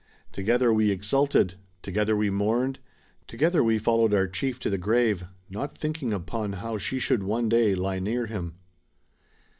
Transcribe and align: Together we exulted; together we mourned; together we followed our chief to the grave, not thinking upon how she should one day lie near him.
Together 0.31 0.73
we 0.73 0.89
exulted; 0.89 1.53
together 1.83 2.15
we 2.17 2.31
mourned; 2.31 2.79
together 3.27 3.63
we 3.63 3.77
followed 3.77 4.15
our 4.15 4.27
chief 4.27 4.57
to 4.57 4.67
the 4.67 4.77
grave, 4.79 5.25
not 5.47 5.77
thinking 5.77 6.11
upon 6.11 6.53
how 6.53 6.75
she 6.75 6.97
should 6.97 7.21
one 7.21 7.47
day 7.47 7.75
lie 7.75 7.99
near 7.99 8.25
him. 8.25 8.55